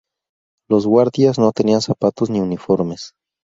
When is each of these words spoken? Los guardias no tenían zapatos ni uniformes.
Los 0.67 0.87
guardias 0.87 1.37
no 1.37 1.51
tenían 1.51 1.81
zapatos 1.83 2.31
ni 2.31 2.39
uniformes. 2.39 3.13